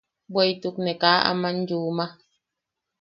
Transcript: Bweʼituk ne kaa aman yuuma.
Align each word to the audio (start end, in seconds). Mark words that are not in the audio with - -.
Bweʼituk 0.33 0.75
ne 0.81 0.93
kaa 1.01 1.19
aman 1.29 1.57
yuuma. 1.69 2.05